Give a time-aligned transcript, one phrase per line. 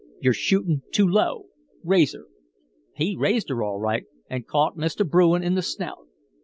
[0.19, 1.45] "'You're shootin' too low.
[1.83, 2.25] Raise her.'
[2.95, 5.07] "He raised her all right, and caught Mr.
[5.07, 6.07] Bruin in the snout.